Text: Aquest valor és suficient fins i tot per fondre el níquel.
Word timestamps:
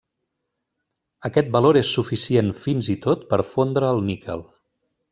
Aquest 1.29 1.51
valor 1.57 1.79
és 1.83 1.93
suficient 1.99 2.51
fins 2.65 2.91
i 2.97 2.99
tot 3.07 3.31
per 3.35 3.43
fondre 3.55 3.93
el 3.95 4.07
níquel. 4.13 4.47